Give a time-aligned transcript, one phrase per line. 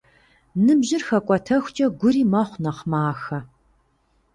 [0.65, 3.39] Ныбжьыр хэкӏуэтэхукӏэ, гури мэхъу нэхъ махэ.